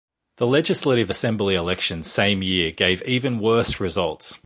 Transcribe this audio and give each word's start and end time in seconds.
The 0.37 0.47
legislative 0.47 1.11
assembly 1.11 1.53
elections 1.53 2.09
same 2.11 2.41
year 2.41 2.71
gave 2.71 3.03
even 3.03 3.37
worse 3.37 3.79
results. 3.79 4.39